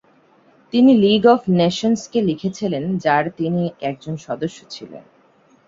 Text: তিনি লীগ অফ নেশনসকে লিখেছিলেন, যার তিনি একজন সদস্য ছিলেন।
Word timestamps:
তিনি 0.73 0.91
লীগ 0.97 1.23
অফ 1.27 1.41
নেশনসকে 1.51 2.19
লিখেছিলেন, 2.21 2.83
যার 2.97 3.25
তিনি 3.37 3.63
একজন 3.81 4.15
সদস্য 4.17 4.59
ছিলেন। 4.69 5.03